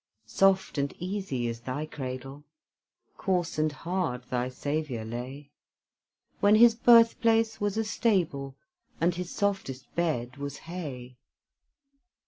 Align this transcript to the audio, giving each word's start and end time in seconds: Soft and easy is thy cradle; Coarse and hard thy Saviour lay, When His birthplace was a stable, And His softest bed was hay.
Soft 0.25 0.79
and 0.79 0.95
easy 0.97 1.45
is 1.45 1.59
thy 1.59 1.85
cradle; 1.85 2.43
Coarse 3.17 3.59
and 3.59 3.71
hard 3.71 4.23
thy 4.31 4.49
Saviour 4.49 5.05
lay, 5.05 5.51
When 6.39 6.55
His 6.55 6.73
birthplace 6.73 7.61
was 7.61 7.77
a 7.77 7.83
stable, 7.83 8.55
And 8.99 9.13
His 9.13 9.29
softest 9.29 9.93
bed 9.95 10.37
was 10.37 10.57
hay. 10.65 11.17